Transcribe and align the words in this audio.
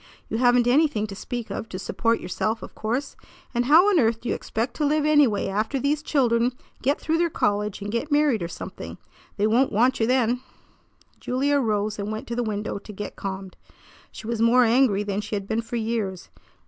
You 0.29 0.39
haven't 0.39 0.65
anything 0.65 1.05
to 1.05 1.15
speak 1.15 1.51
of 1.51 1.69
to 1.69 1.77
support 1.77 2.19
yourself, 2.19 2.63
of 2.63 2.73
course, 2.73 3.15
and 3.53 3.65
how 3.65 3.87
on 3.87 3.99
earth 3.99 4.21
do 4.21 4.29
you 4.29 4.33
expect 4.33 4.73
to 4.77 4.83
live 4.87 5.05
anyway 5.05 5.45
after 5.47 5.77
these 5.79 6.01
children 6.01 6.53
get 6.81 6.99
through 6.99 7.19
their 7.19 7.29
college 7.29 7.83
and 7.83 7.91
get 7.91 8.11
married 8.11 8.41
or 8.41 8.47
something? 8.47 8.97
They 9.37 9.45
won't 9.45 9.71
want 9.71 9.99
you 9.99 10.07
then." 10.07 10.41
Julia 11.19 11.57
arose 11.59 11.99
and 11.99 12.11
went 12.11 12.25
to 12.29 12.35
the 12.35 12.41
window 12.41 12.79
to 12.79 12.91
get 12.91 13.15
calmed. 13.15 13.57
She 14.11 14.25
was 14.25 14.41
more 14.41 14.63
angry 14.63 15.03
than 15.03 15.21
she 15.21 15.35
had 15.35 15.47
been 15.47 15.61
for 15.61 15.75
years. 15.75 16.31